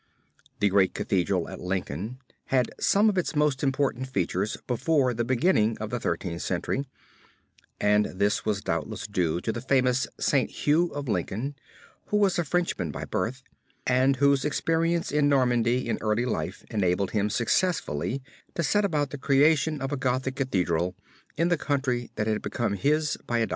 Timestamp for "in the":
21.37-21.57